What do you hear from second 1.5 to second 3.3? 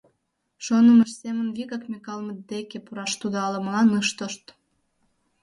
вигак Микалмыт деке пураш